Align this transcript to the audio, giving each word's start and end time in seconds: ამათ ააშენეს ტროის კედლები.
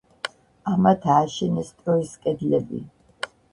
ამათ 0.71 1.05
ააშენეს 1.17 1.71
ტროის 1.83 2.17
კედლები. 2.25 2.83